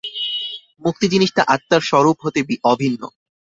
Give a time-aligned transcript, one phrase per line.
[0.83, 2.39] মুক্তি জিনিষটা আত্মার স্বরূপ হতে
[2.41, 3.01] অভিন্ন।